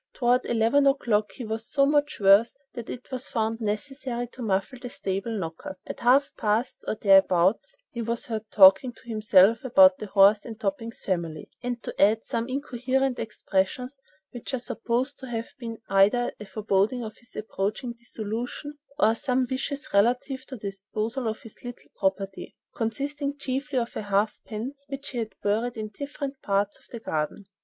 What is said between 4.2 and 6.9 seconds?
to muffle the stable knocker. At half past,